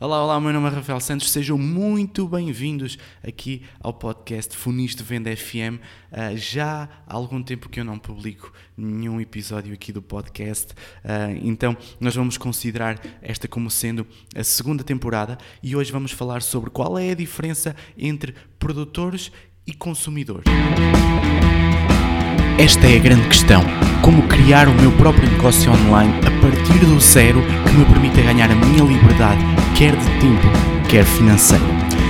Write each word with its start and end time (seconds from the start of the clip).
Olá, 0.00 0.22
olá, 0.22 0.40
meu 0.40 0.52
nome 0.52 0.68
é 0.68 0.70
Rafael 0.70 1.00
Santos, 1.00 1.28
sejam 1.28 1.58
muito 1.58 2.28
bem-vindos 2.28 2.96
aqui 3.20 3.64
ao 3.80 3.92
podcast 3.92 4.56
Funis 4.56 4.94
de 4.94 5.02
Venda 5.02 5.36
FM. 5.36 5.74
Uh, 5.74 5.80
ah, 6.12 6.36
já 6.36 6.88
há 7.04 7.14
algum 7.14 7.42
tempo 7.42 7.68
que 7.68 7.80
eu 7.80 7.84
não 7.84 7.98
publico 7.98 8.52
nenhum 8.76 9.20
episódio 9.20 9.74
aqui 9.74 9.92
do 9.92 10.00
podcast, 10.00 10.72
uh, 10.72 11.36
então 11.42 11.76
nós 11.98 12.14
vamos 12.14 12.38
considerar 12.38 13.00
esta 13.20 13.48
como 13.48 13.68
sendo 13.72 14.06
a 14.36 14.44
segunda 14.44 14.84
temporada 14.84 15.36
e 15.60 15.74
hoje 15.74 15.90
vamos 15.90 16.12
falar 16.12 16.42
sobre 16.42 16.70
qual 16.70 16.96
é 16.96 17.10
a 17.10 17.16
diferença 17.16 17.74
entre 17.96 18.36
produtores 18.56 19.32
e 19.66 19.74
consumidores. 19.74 20.44
Esta 22.58 22.88
é 22.88 22.96
a 22.96 22.98
grande 22.98 23.28
questão: 23.28 23.62
como 24.02 24.22
criar 24.24 24.66
o 24.66 24.74
meu 24.74 24.90
próprio 24.90 25.30
negócio 25.30 25.70
online 25.70 26.12
a 26.26 26.30
partir 26.42 26.84
do 26.84 26.98
zero 26.98 27.40
que 27.64 27.72
me 27.72 27.84
permita 27.84 28.20
ganhar 28.20 28.50
a 28.50 28.54
minha 28.56 28.82
liberdade 28.82 29.38
quer 29.76 29.94
de 29.94 30.10
tempo, 30.18 30.48
quer 30.88 31.04
financeiro. 31.04 31.64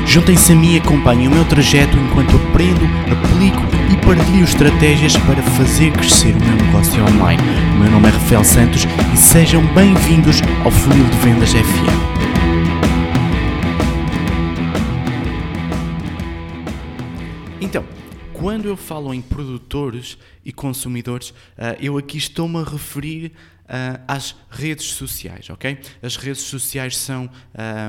Juntem-se 0.06 0.52
a 0.52 0.54
mim 0.56 0.72
e 0.72 0.78
acompanhem 0.78 1.28
o 1.28 1.30
meu 1.30 1.44
trajeto 1.44 1.94
enquanto 1.98 2.34
aprendo, 2.34 2.80
aplico 3.12 3.62
e 3.92 4.06
partilho 4.06 4.44
estratégias 4.44 5.14
para 5.18 5.42
fazer 5.42 5.92
crescer 5.92 6.34
o 6.34 6.42
meu 6.42 6.64
negócio 6.64 7.04
online. 7.04 7.42
O 7.74 7.80
meu 7.80 7.90
nome 7.90 8.08
é 8.08 8.12
Rafael 8.12 8.42
Santos 8.42 8.88
e 9.12 9.16
sejam 9.18 9.62
bem-vindos 9.74 10.40
ao 10.64 10.70
Funil 10.70 11.04
de 11.04 11.16
Vendas 11.18 11.52
FM. 11.52 12.18
Então, 17.60 17.84
quando 18.38 18.66
eu 18.66 18.76
falo 18.76 19.12
em 19.12 19.20
produtores 19.20 20.16
e 20.44 20.52
consumidores, 20.52 21.34
eh, 21.56 21.76
eu 21.80 21.98
aqui 21.98 22.16
estou-me 22.16 22.58
a 22.58 22.62
referir 22.62 23.32
uh, 23.64 24.00
às 24.06 24.34
redes 24.48 24.86
sociais, 24.86 25.50
ok? 25.50 25.78
As 26.00 26.16
redes 26.16 26.42
sociais 26.42 26.96
são, 26.96 27.28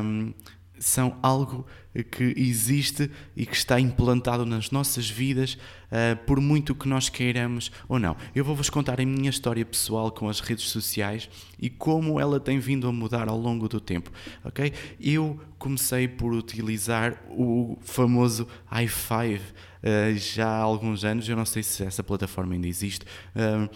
um, 0.04 0.34
são 0.80 1.18
algo 1.22 1.66
que 2.04 2.34
existe 2.38 3.10
e 3.36 3.46
que 3.46 3.56
está 3.56 3.80
implantado 3.80 4.46
nas 4.46 4.72
nossas 4.72 5.10
vidas, 5.10 5.56
uh, 5.56 6.16
por 6.26 6.40
muito 6.40 6.76
que 6.76 6.88
nós 6.88 7.10
queiramos 7.10 7.72
ou 7.88 8.00
não. 8.00 8.16
Eu 8.34 8.46
vou-vos 8.46 8.70
contar 8.70 9.02
a 9.02 9.06
minha 9.06 9.30
história 9.30 9.66
pessoal 9.66 10.12
com 10.12 10.30
as 10.30 10.40
redes 10.40 10.66
sociais 10.66 11.30
e 11.60 11.70
como 11.70 12.20
ela 12.20 12.40
tem 12.40 12.60
vindo 12.60 12.88
a 12.88 12.92
mudar 12.92 13.28
ao 13.28 13.38
longo 13.38 13.68
do 13.68 13.80
tempo, 13.80 14.12
ok? 14.44 14.72
Eu 15.00 15.40
comecei 15.58 16.08
por 16.08 16.32
utilizar 16.34 17.22
o 17.32 17.78
famoso 17.82 18.48
i5 18.72 19.40
uh, 19.40 20.18
já 20.18 20.48
há 20.48 20.62
alguns 20.62 21.04
anos, 21.04 21.28
eu 21.28 21.36
não 21.36 21.46
sei 21.46 21.64
se 21.64 21.84
essa 21.84 22.04
plataforma 22.04 22.54
ainda 22.54 22.68
existe, 22.68 23.06
uh, 23.36 23.70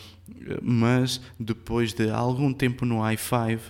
mas 0.62 1.20
depois 1.40 1.94
de 1.94 2.10
algum 2.10 2.54
tempo 2.54 2.86
no 2.86 2.98
i5, 2.98 3.58
uh, 3.58 3.62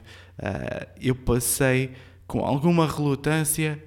eu 1.00 1.16
passei 1.16 1.92
com 2.28 2.40
alguma 2.46 2.88
relutância 2.88 3.82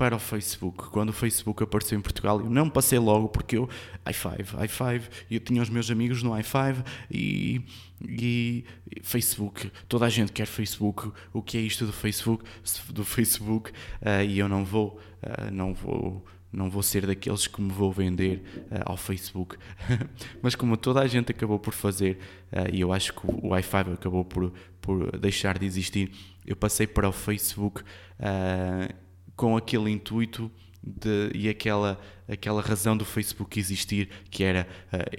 para 0.00 0.16
o 0.16 0.18
Facebook. 0.18 0.84
Quando 0.84 1.10
o 1.10 1.12
Facebook 1.12 1.62
apareceu 1.62 1.98
em 1.98 2.00
Portugal, 2.00 2.40
eu 2.40 2.48
não 2.48 2.70
passei 2.70 2.98
logo 2.98 3.28
porque 3.28 3.58
eu 3.58 3.68
i5, 4.06 4.56
i5, 4.56 5.02
eu 5.30 5.40
tinha 5.40 5.60
os 5.60 5.68
meus 5.68 5.90
amigos 5.90 6.22
no 6.22 6.30
i5 6.30 6.82
e, 7.10 7.60
e 8.08 8.64
Facebook, 9.02 9.70
toda 9.86 10.06
a 10.06 10.08
gente 10.08 10.32
quer 10.32 10.46
Facebook. 10.46 11.12
O 11.34 11.42
que 11.42 11.58
é 11.58 11.60
isto 11.60 11.84
do 11.84 11.92
Facebook? 11.92 12.42
Do 12.88 13.04
Facebook 13.04 13.70
uh, 13.70 14.24
e 14.26 14.38
eu 14.38 14.48
não 14.48 14.64
vou, 14.64 14.98
uh, 15.22 15.50
não 15.52 15.74
vou 15.74 16.24
não 16.52 16.68
vou 16.68 16.82
ser 16.82 17.06
daqueles 17.06 17.46
que 17.46 17.60
me 17.60 17.70
vou 17.70 17.92
vender 17.92 18.42
uh, 18.70 18.82
ao 18.86 18.96
Facebook. 18.96 19.56
Mas 20.42 20.54
como 20.54 20.76
toda 20.76 21.00
a 21.00 21.06
gente 21.06 21.30
acabou 21.30 21.58
por 21.58 21.72
fazer, 21.72 22.18
uh, 22.52 22.74
e 22.74 22.80
eu 22.80 22.92
acho 22.92 23.12
que 23.12 23.26
o 23.26 23.50
i5 23.50 23.94
acabou 23.94 24.24
por, 24.24 24.52
por 24.80 25.18
deixar 25.18 25.58
de 25.58 25.66
existir, 25.66 26.12
eu 26.46 26.56
passei 26.56 26.86
para 26.86 27.08
o 27.08 27.12
Facebook 27.12 27.82
uh, 27.82 28.94
com 29.36 29.56
aquele 29.56 29.90
intuito 29.90 30.50
de, 30.82 31.30
e 31.34 31.48
aquela, 31.48 32.00
aquela 32.28 32.62
razão 32.62 32.96
do 32.96 33.04
Facebook 33.04 33.58
existir, 33.58 34.08
que 34.30 34.42
era, 34.42 34.66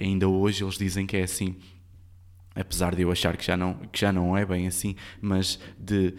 ainda 0.00 0.28
hoje 0.28 0.64
eles 0.64 0.76
dizem 0.76 1.06
que 1.06 1.16
é 1.16 1.22
assim, 1.22 1.56
apesar 2.54 2.94
de 2.94 3.02
eu 3.02 3.10
achar 3.10 3.36
que 3.36 3.44
já 3.44 3.56
não, 3.56 3.74
que 3.74 4.00
já 4.00 4.12
não 4.12 4.36
é 4.36 4.44
bem 4.44 4.66
assim, 4.66 4.94
mas 5.20 5.58
de, 5.78 6.14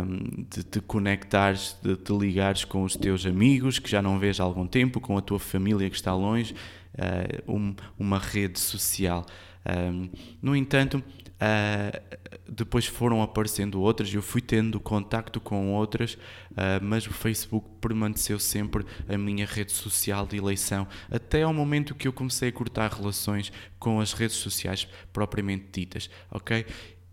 um, 0.00 0.44
de 0.50 0.62
te 0.62 0.80
conectares, 0.80 1.76
de 1.82 1.96
te 1.96 2.12
ligares 2.12 2.64
com 2.64 2.82
os 2.82 2.96
teus 2.96 3.24
amigos 3.24 3.78
que 3.78 3.90
já 3.90 4.02
não 4.02 4.18
vês 4.18 4.40
há 4.40 4.44
algum 4.44 4.66
tempo, 4.66 5.00
com 5.00 5.16
a 5.16 5.22
tua 5.22 5.38
família 5.38 5.88
que 5.88 5.96
está 5.96 6.14
longe, 6.14 6.54
uh, 6.94 7.52
um, 7.52 7.74
uma 7.98 8.18
rede 8.18 8.58
social. 8.58 9.24
Um, 9.66 10.08
no 10.42 10.56
entanto, 10.56 11.02
Uh, 11.38 12.18
depois 12.48 12.84
foram 12.86 13.22
aparecendo 13.22 13.80
outras, 13.80 14.12
eu 14.12 14.20
fui 14.20 14.40
tendo 14.40 14.80
contacto 14.80 15.40
com 15.40 15.72
outras, 15.72 16.14
uh, 16.14 16.82
mas 16.82 17.06
o 17.06 17.12
Facebook 17.12 17.64
permaneceu 17.80 18.40
sempre 18.40 18.84
a 19.08 19.16
minha 19.16 19.46
rede 19.46 19.70
social 19.70 20.26
de 20.26 20.36
eleição, 20.36 20.88
até 21.08 21.44
ao 21.44 21.54
momento 21.54 21.94
que 21.94 22.08
eu 22.08 22.12
comecei 22.12 22.48
a 22.48 22.52
cortar 22.52 22.90
relações 22.90 23.52
com 23.78 24.00
as 24.00 24.12
redes 24.12 24.36
sociais 24.36 24.88
propriamente 25.12 25.66
ditas, 25.70 26.10
ok? 26.28 26.66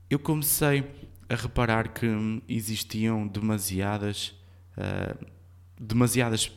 Eu 0.09 0.17
comecei 0.17 0.83
a 1.29 1.35
reparar 1.35 1.89
que 1.89 2.07
existiam 2.49 3.27
demasiadas, 3.27 4.33
uh, 4.75 5.23
demasiadas 5.79 6.51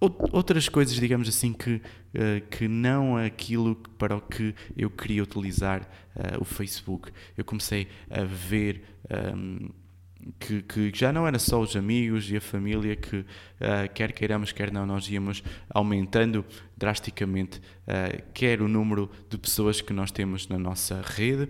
outras 0.00 0.68
coisas, 0.68 0.94
digamos 0.94 1.28
assim, 1.28 1.52
que, 1.52 1.74
uh, 1.76 2.46
que 2.50 2.68
não 2.68 3.16
aquilo 3.16 3.76
para 3.98 4.16
o 4.16 4.20
que 4.20 4.54
eu 4.76 4.90
queria 4.90 5.22
utilizar 5.22 5.82
uh, 6.16 6.40
o 6.40 6.44
Facebook. 6.44 7.10
Eu 7.36 7.44
comecei 7.44 7.88
a 8.10 8.24
ver 8.24 8.82
um, 9.10 9.58
ehm, 9.60 9.70
que, 10.38 10.62
que, 10.62 10.90
já 10.94 11.12
não 11.12 11.26
era 11.26 11.38
só 11.38 11.60
os 11.60 11.76
amigos 11.76 12.30
e 12.30 12.36
a 12.36 12.40
família 12.40 12.96
que, 12.96 13.16
uh, 13.16 13.24
quer 13.94 14.12
queiramos, 14.12 14.52
quer 14.52 14.72
não, 14.72 14.86
nós 14.86 15.08
íamos 15.08 15.42
aumentando 15.68 16.44
drasticamente, 16.76 17.60
quer 18.32 18.60
o 18.60 18.66
número 18.66 19.08
de 19.30 19.38
pessoas 19.38 19.80
que 19.80 19.92
nós 19.92 20.10
temos 20.10 20.48
na 20.48 20.58
nossa 20.58 21.00
rede, 21.02 21.48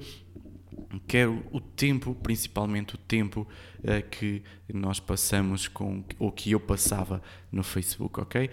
quero 1.07 1.45
o 1.51 1.61
tempo, 1.61 2.15
principalmente 2.15 2.95
o 2.95 2.99
tempo 2.99 3.47
uh, 3.81 4.09
que 4.11 4.43
nós 4.73 5.01
passamos 5.01 5.69
com, 5.69 6.05
ou 6.19 6.33
que 6.33 6.53
eu 6.53 6.61
passava 6.61 7.23
no 7.51 7.63
Facebook, 7.63 8.21
ok? 8.21 8.47
Uh, 8.47 8.51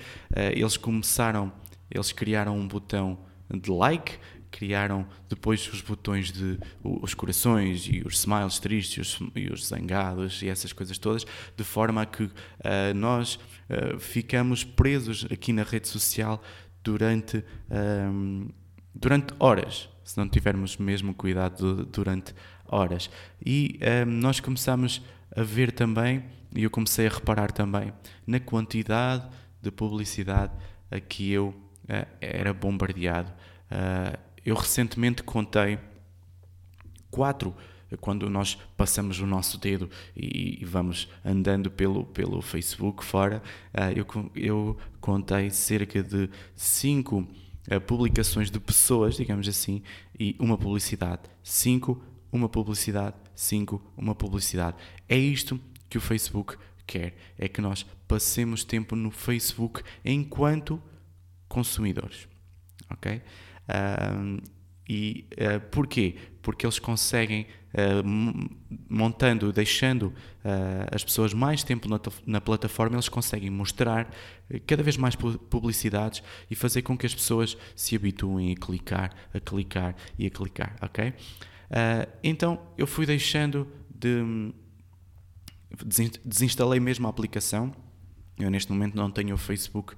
eles 0.53 0.77
começaram, 0.77 1.51
eles 1.89 2.11
criaram 2.11 2.57
um 2.57 2.67
botão 2.67 3.19
de 3.53 3.71
like, 3.71 4.17
criaram 4.49 5.07
depois 5.29 5.65
os 5.71 5.81
botões 5.81 6.31
de 6.31 6.59
os 6.83 7.13
corações 7.13 7.87
e 7.87 8.01
os 8.05 8.19
smiles 8.19 8.59
tristes 8.59 8.97
e 8.97 9.01
os, 9.01 9.31
e 9.35 9.53
os 9.53 9.67
zangados 9.67 10.41
e 10.41 10.49
essas 10.49 10.73
coisas 10.73 10.97
todas, 10.97 11.25
de 11.55 11.63
forma 11.63 12.01
a 12.01 12.05
que 12.05 12.23
uh, 12.23 12.31
nós 12.95 13.39
ficamos 13.99 14.65
presos 14.65 15.25
aqui 15.31 15.53
na 15.53 15.63
rede 15.63 15.87
social 15.87 16.43
durante, 16.83 17.41
durante 18.93 19.33
horas, 19.39 19.87
se 20.11 20.17
não 20.17 20.27
tivermos 20.27 20.75
mesmo 20.75 21.13
cuidado 21.13 21.85
durante 21.85 22.35
horas. 22.67 23.09
E 23.43 23.79
um, 23.81 23.85
ehm, 23.85 24.05
nós 24.05 24.41
começamos 24.41 25.01
a 25.33 25.41
ver 25.41 25.71
também, 25.71 26.25
e 26.53 26.63
eu 26.63 26.69
comecei 26.69 27.07
a 27.07 27.09
reparar 27.09 27.51
também, 27.51 27.93
na 28.27 28.39
quantidade 28.39 29.25
de 29.61 29.71
publicidade 29.71 30.51
a 30.89 30.99
que 30.99 31.31
eu 31.31 31.47
uh, 31.47 32.07
era 32.19 32.53
bombardeado. 32.53 33.31
Uh, 33.71 34.19
eu 34.45 34.55
recentemente 34.55 35.23
contei 35.23 35.79
quatro 37.09 37.55
quando 38.01 38.29
nós 38.29 38.57
passamos 38.75 39.19
o 39.19 39.25
nosso 39.25 39.57
dedo 39.57 39.89
e, 40.15 40.63
vamos 40.65 41.09
andando 41.25 41.69
pelo, 41.69 42.05
pelo 42.05 42.41
Facebook 42.41 43.03
fora, 43.03 43.43
eu, 43.93 44.31
eu 44.33 44.77
contei 45.01 45.49
cerca 45.49 46.01
de 46.01 46.29
cinco 46.55 47.27
publicações 47.79 48.49
de 48.49 48.59
pessoas, 48.59 49.15
digamos 49.15 49.47
assim, 49.47 49.81
e 50.19 50.35
uma 50.39 50.57
publicidade. 50.57 51.21
Cinco, 51.43 52.03
uma 52.31 52.49
publicidade. 52.49 53.15
Cinco, 53.35 53.81
uma 53.95 54.15
publicidade. 54.15 54.77
É 55.07 55.17
isto 55.17 55.59
que 55.89 55.97
o 55.97 56.01
Facebook 56.01 56.57
quer. 56.85 57.15
É 57.37 57.47
que 57.47 57.61
nós 57.61 57.85
passemos 58.07 58.63
tempo 58.63 58.95
no 58.95 59.11
Facebook 59.11 59.83
enquanto 60.03 60.81
consumidores. 61.47 62.27
Ok? 62.89 63.21
E 64.93 65.25
uh, 65.33 65.61
porquê? 65.71 66.15
Porque 66.41 66.65
eles 66.65 66.77
conseguem, 66.77 67.47
uh, 67.73 68.59
montando, 68.89 69.53
deixando 69.53 70.07
uh, 70.07 70.13
as 70.93 71.01
pessoas 71.01 71.33
mais 71.33 71.63
tempo 71.63 71.87
na, 71.87 71.97
na, 72.25 72.41
plataforma, 72.41 72.97
eles 72.97 73.07
conseguem 73.07 73.49
mostrar 73.49 74.13
cada 74.67 74.83
vez 74.83 74.97
mais 74.97 75.15
publicidades 75.15 76.21
e 76.49 76.55
fazer 76.55 76.81
com 76.81 76.97
que 76.97 77.05
as 77.05 77.15
pessoas 77.15 77.55
se 77.73 77.95
habituem 77.95 78.51
a 78.51 78.55
clicar, 78.57 79.15
a 79.33 79.39
clicar 79.39 79.95
e 80.19 80.27
a 80.27 80.29
clicar, 80.29 80.75
ok? 80.81 81.13
então 82.21 82.59
eu 82.77 82.85
fui 82.85 83.05
deixando 83.05 83.65
de. 83.89 84.51
Desinstalei 86.25 86.81
mesmo 86.81 87.07
a 87.07 87.09
aplicação. 87.09 87.73
Eu 88.37 88.51
neste 88.51 88.69
momento 88.69 88.93
não 88.93 89.09
tenho 89.09 89.35
o 89.35 89.37
Facebook 89.37 89.95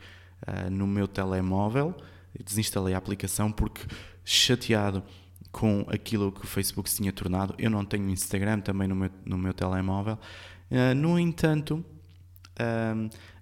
no 0.69 0.85
meu 0.85 1.07
telemóvel. 1.07 1.95
Desinstalei 2.41 2.93
a 2.93 2.97
aplicação 2.97 3.51
porque 3.51 3.81
chateado 4.23 5.03
com 5.51 5.85
aquilo 5.87 6.31
que 6.31 6.45
o 6.45 6.47
Facebook 6.47 6.89
se 6.89 6.97
tinha 6.97 7.11
tornado. 7.11 7.53
Eu 7.57 7.69
não 7.69 7.83
tenho 7.83 8.09
Instagram 8.09 8.61
também 8.61 8.87
no 8.87 8.95
meu, 8.95 9.11
no 9.25 9.37
meu 9.37 9.53
telemóvel, 9.53 10.17
Uh, 10.73 10.95
no 10.95 11.19
entanto, 11.19 11.85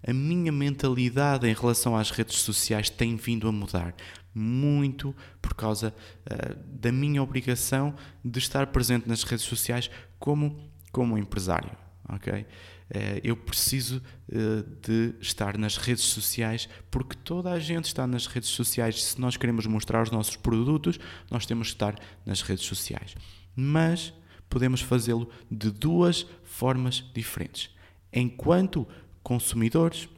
a 0.06 0.14
minha 0.14 0.52
mentalidade 0.52 1.48
em 1.48 1.54
relação 1.54 1.96
às 1.96 2.12
redes 2.12 2.40
sociais 2.40 2.90
tem 2.90 3.16
vindo 3.16 3.48
a 3.48 3.52
mudar 3.52 3.96
muito 4.34 5.16
por 5.42 5.54
causa 5.54 5.94
uh, 6.26 6.56
da 6.68 6.92
minha 6.92 7.24
obrigação 7.24 7.96
de 8.24 8.40
estar 8.40 8.68
presente 8.68 9.08
nas 9.08 9.24
redes 9.24 9.46
sociais 9.46 9.90
como, 10.20 10.70
como 10.92 11.18
empresário. 11.18 11.72
ok? 12.10 12.46
Uh, 12.92 13.22
eu 13.24 13.38
preciso 13.38 14.02
uh, 14.28 14.64
de 14.82 15.16
estar 15.22 15.58
nas 15.58 15.78
redes 15.78 16.04
sociais 16.04 16.68
porque 16.90 17.16
toda 17.16 17.50
a 17.50 17.58
gente 17.58 17.86
está 17.86 18.06
nas 18.06 18.28
redes 18.28 18.50
sociais. 18.50 19.02
Se 19.02 19.22
nós 19.22 19.38
queremos 19.38 19.66
mostrar 19.66 20.04
os 20.04 20.12
nossos 20.12 20.36
produtos, 20.36 21.00
nós 21.30 21.46
temos 21.46 21.70
que 21.70 21.76
estar 21.76 21.96
nas 22.26 22.42
redes 22.42 22.66
sociais. 22.66 23.16
Mas 23.56 24.14
podemos 24.50 24.82
fazê-lo 24.82 25.30
de 25.50 25.72
duas 25.72 26.28
formas 26.44 27.06
diferentes. 27.14 27.70
Enquanto 28.12 28.86
consumidores 29.24 30.10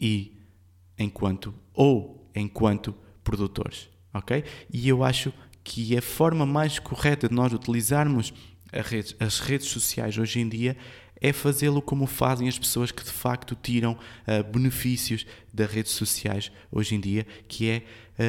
e 0.00 0.36
enquanto 0.98 1.54
ou 1.72 2.28
enquanto 2.34 2.92
produtores, 3.22 3.88
ok? 4.12 4.42
E 4.72 4.88
eu 4.88 5.04
acho 5.04 5.32
que 5.62 5.96
a 5.96 6.02
forma 6.02 6.44
mais 6.44 6.80
correta 6.80 7.28
de 7.28 7.34
nós 7.34 7.52
utilizarmos 7.52 8.34
as 9.18 9.40
redes 9.40 9.68
sociais 9.68 10.16
hoje 10.18 10.40
em 10.40 10.48
dia 10.48 10.76
é 11.20 11.32
fazê-lo 11.32 11.82
como 11.82 12.06
fazem 12.06 12.48
as 12.48 12.58
pessoas 12.58 12.90
que 12.90 13.04
de 13.04 13.10
facto 13.10 13.56
tiram 13.60 13.92
uh, 13.92 14.42
benefícios 14.50 15.26
das 15.52 15.70
redes 15.70 15.92
sociais 15.92 16.50
hoje 16.72 16.94
em 16.94 17.00
dia, 17.00 17.26
que 17.46 17.68
é 17.68 17.82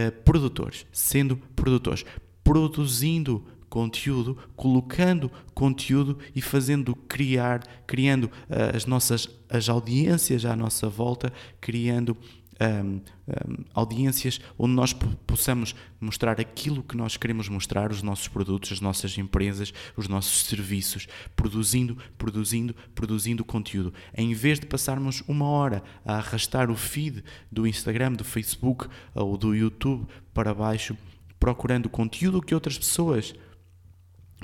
uh, 0.10 0.12
produtores, 0.24 0.86
sendo 0.92 1.38
produtores, 1.56 2.04
produzindo 2.44 3.46
conteúdo, 3.70 4.38
colocando 4.58 5.32
conteúdo 5.54 6.20
e 6.36 6.42
fazendo 6.42 6.94
criar, 6.94 7.64
criando 7.88 8.26
uh, 8.26 8.76
as 8.76 8.86
nossas 8.86 9.30
as 9.50 9.68
audiências 9.68 10.46
à 10.46 10.56
nossa 10.56 10.88
volta, 10.88 11.32
criando 11.60 12.16
um, 12.62 12.96
um, 12.96 13.64
audiências 13.74 14.40
onde 14.58 14.74
nós 14.74 14.94
possamos 15.26 15.76
mostrar 16.00 16.40
aquilo 16.40 16.84
que 16.84 16.96
nós 16.96 17.18
queremos 17.18 17.50
mostrar, 17.50 17.92
os 17.92 18.04
nossos 18.04 18.28
produtos, 18.28 18.72
as 18.72 18.82
nossas 18.82 19.18
empresas, 19.18 19.74
os 19.98 20.08
nossos 20.08 20.44
serviços, 20.44 21.08
produzindo, 21.36 21.98
produzindo, 22.18 22.76
produzindo 22.94 23.44
conteúdo. 23.44 23.94
Em 24.16 24.34
vez 24.34 24.60
de 24.60 24.68
passarmos 24.68 25.24
uma 25.28 25.46
hora 25.46 25.84
a 26.06 26.18
arrastar 26.18 26.70
o 26.70 26.76
feed 26.76 27.24
do 27.52 27.66
Instagram, 27.66 28.14
do 28.14 28.24
Facebook 28.24 28.88
ou 29.16 29.38
do 29.38 29.56
YouTube 29.56 30.08
para 30.34 30.54
baixo, 30.54 30.96
procurando 31.40 31.90
conteúdo 31.90 32.42
que 32.42 32.54
outras 32.54 32.78
pessoas 32.78 33.34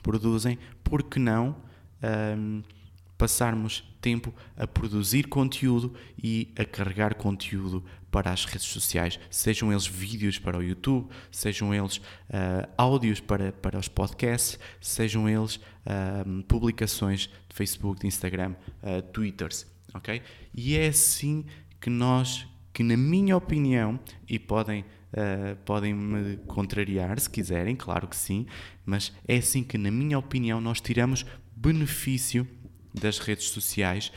produzem, 0.02 0.58
por 0.84 1.04
que 1.04 1.20
não? 1.20 1.56
Um, 2.02 2.64
passarmos 3.18 3.84
tempo 4.00 4.34
a 4.56 4.68
produzir 4.68 5.28
conteúdo 5.28 5.94
e 6.22 6.54
a 6.58 6.64
carregar 6.64 7.16
conteúdo 7.16 7.84
para 8.12 8.32
as 8.32 8.46
redes 8.46 8.68
sociais, 8.68 9.20
sejam 9.30 9.72
eles 9.72 9.86
vídeos 9.86 10.40
para 10.40 10.58
o 10.58 10.64
YouTube, 10.64 11.10
sejam 11.32 11.74
eles 11.74 11.98
uh, 11.98 12.68
áudios 12.78 13.20
para, 13.20 13.52
para 13.52 13.78
os 13.78 13.88
podcasts, 13.88 14.60
sejam 14.80 15.28
eles 15.28 15.56
uh, 15.58 16.44
publicações 16.48 17.30
de 17.50 17.56
Facebook, 17.56 18.02
de 18.02 18.08
Instagram, 18.08 18.56
uh, 18.82 19.02
Twitters, 19.12 19.68
ok? 19.94 20.22
E 20.54 20.76
é 20.76 20.88
assim 20.88 21.46
que 21.82 21.90
nós, 21.90 22.48
que 22.72 22.84
na 22.84 22.98
minha 22.98 23.36
opinião, 23.36 24.00
e 24.28 24.38
podem 24.40 24.86
Uh, 25.08 25.56
podem 25.64 25.94
me 25.94 26.36
contrariar 26.46 27.18
se 27.18 27.30
quiserem, 27.30 27.78
claro 27.78 28.10
que 28.10 28.16
sim, 28.16 28.46
mas 28.86 29.14
é 29.26 29.38
assim 29.38 29.64
que, 29.64 29.78
na 29.78 29.90
minha 29.90 30.20
opinião, 30.20 30.60
nós 30.60 30.82
tiramos 30.82 31.26
benefício 31.56 32.48
das 32.98 33.20
redes 33.20 33.50
sociais 33.50 34.12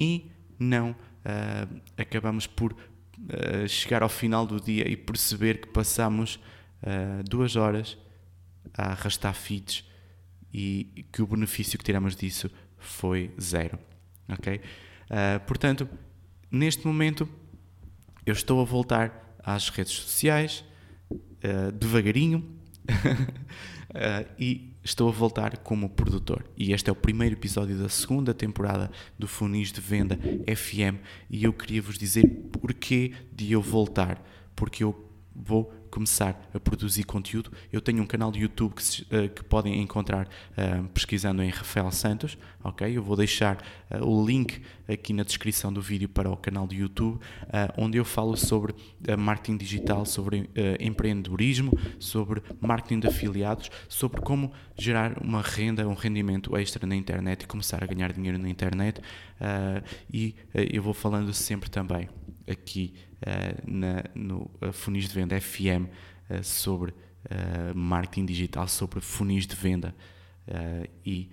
e 0.00 0.30
não 0.58 0.90
uh, 0.90 1.80
acabamos 1.96 2.46
por 2.46 2.72
uh, 2.72 3.68
chegar 3.68 4.02
ao 4.02 4.08
final 4.08 4.46
do 4.46 4.60
dia 4.60 4.88
e 4.88 4.96
perceber 4.96 5.60
que 5.60 5.68
passamos 5.68 6.36
uh, 6.82 7.22
duas 7.28 7.56
horas 7.56 7.96
a 8.74 8.92
arrastar 8.92 9.34
feeds 9.34 9.84
e 10.52 11.06
que 11.12 11.22
o 11.22 11.26
benefício 11.26 11.78
que 11.78 11.84
tiramos 11.84 12.14
disso 12.14 12.50
foi 12.78 13.30
zero. 13.40 13.78
Ok? 14.28 14.60
portanto, 15.46 15.86
neste 16.50 16.86
momento 16.86 17.28
eu 18.24 18.32
estou 18.32 18.60
a 18.60 18.64
voltar 18.64 19.36
às 19.40 19.68
redes 19.68 19.92
sociais 19.92 20.64
devagarinho 21.74 22.56
e 24.38 24.71
estou 24.82 25.08
a 25.08 25.12
voltar 25.12 25.58
como 25.58 25.88
produtor. 25.88 26.44
E 26.56 26.72
este 26.72 26.90
é 26.90 26.92
o 26.92 26.96
primeiro 26.96 27.34
episódio 27.34 27.76
da 27.76 27.88
segunda 27.88 28.34
temporada 28.34 28.90
do 29.18 29.28
Funis 29.28 29.72
de 29.72 29.80
Venda 29.80 30.18
FM 30.46 31.00
e 31.30 31.44
eu 31.44 31.52
queria 31.52 31.82
vos 31.82 31.98
dizer 31.98 32.26
porquê 32.50 33.12
de 33.32 33.52
eu 33.52 33.62
voltar. 33.62 34.22
Porque 34.54 34.84
eu 34.84 35.08
vou 35.34 35.72
começar 35.92 36.48
a 36.54 36.58
produzir 36.58 37.04
conteúdo. 37.04 37.52
Eu 37.70 37.80
tenho 37.80 38.02
um 38.02 38.06
canal 38.06 38.32
de 38.32 38.40
YouTube 38.40 38.74
que, 38.74 38.82
se, 38.82 39.02
uh, 39.02 39.28
que 39.28 39.44
podem 39.44 39.80
encontrar 39.80 40.26
uh, 40.26 40.88
pesquisando 40.88 41.42
em 41.42 41.50
Rafael 41.50 41.92
Santos, 41.92 42.38
ok? 42.64 42.96
Eu 42.96 43.02
vou 43.02 43.14
deixar 43.14 43.62
uh, 43.90 44.02
o 44.02 44.26
link 44.26 44.62
aqui 44.88 45.12
na 45.12 45.22
descrição 45.22 45.70
do 45.70 45.82
vídeo 45.82 46.08
para 46.08 46.30
o 46.30 46.36
canal 46.36 46.66
de 46.66 46.76
YouTube, 46.76 47.20
onde 47.78 47.96
eu 47.96 48.04
falo 48.04 48.36
sobre 48.36 48.74
marketing 49.16 49.56
digital, 49.56 50.04
sobre 50.04 50.50
empreendedorismo, 50.80 51.72
sobre 51.98 52.42
marketing 52.60 53.00
de 53.00 53.06
afiliados, 53.06 53.70
sobre 53.88 54.20
como 54.20 54.52
gerar 54.76 55.16
uma 55.22 55.40
renda, 55.40 55.86
um 55.88 55.94
rendimento 55.94 56.54
extra 56.56 56.86
na 56.86 56.96
internet 56.96 57.42
e 57.42 57.46
começar 57.46 57.82
a 57.82 57.86
ganhar 57.86 58.12
dinheiro 58.12 58.36
na 58.38 58.50
internet. 58.50 59.00
e 60.12 60.34
eu 60.52 60.82
vou 60.82 60.92
falando 60.92 61.32
sempre 61.32 61.70
também 61.70 62.08
aqui 62.52 62.94
uh, 63.22 63.70
na, 63.70 64.04
no 64.14 64.50
uh, 64.60 64.72
Funis 64.72 65.08
de 65.08 65.14
Venda 65.14 65.40
FM 65.40 65.88
uh, 66.30 66.42
sobre 66.42 66.94
marketing 67.72 68.26
digital, 68.26 68.66
sobre 68.66 69.00
funis 69.00 69.46
de 69.46 69.54
venda 69.54 69.94
e 71.06 71.30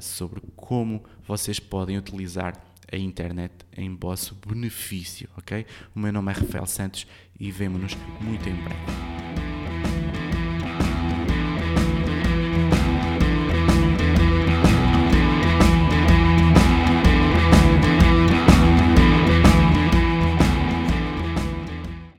sobre 0.00 0.40
como 0.56 1.04
vocês 1.24 1.60
podem 1.60 1.96
utilizar 1.96 2.60
a 2.92 2.96
internet 2.96 3.54
em 3.76 3.94
vosso 3.94 4.34
benefício, 4.44 5.28
ok? 5.38 5.64
O 5.94 6.00
meu 6.00 6.12
nome 6.12 6.32
é 6.32 6.34
Rafael 6.34 6.66
Santos 6.66 7.06
e 7.38 7.52
vemo-nos 7.52 7.96
muito 8.20 8.48
em 8.48 8.56
breve. 8.56 9.19